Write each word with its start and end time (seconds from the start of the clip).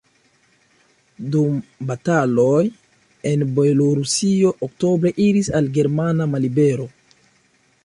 Dum 1.35 1.59
bataloj 1.91 2.63
en 3.33 3.45
Belorusio 3.61 4.55
oktobre 4.71 5.15
iris 5.29 5.53
al 5.61 5.71
germana 5.79 6.31
mallibero. 6.35 6.91